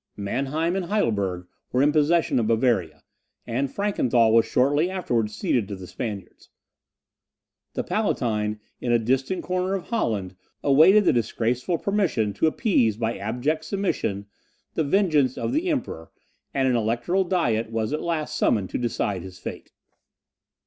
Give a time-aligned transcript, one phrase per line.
[0.17, 3.03] Manheim and Heidelberg were in possession of Bavaria,
[3.45, 6.49] and Frankenthal was shortly afterwards ceded to the Spaniards.
[7.75, 13.15] The Palatine, in a distant corner of Holland, awaited the disgraceful permission to appease, by
[13.15, 14.25] abject submission,
[14.73, 16.09] the vengeance of the Emperor;
[16.51, 19.71] and an Electoral Diet was at last summoned to decide his fate.